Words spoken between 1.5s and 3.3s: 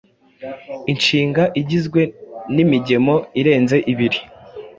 igizwe n’imigemo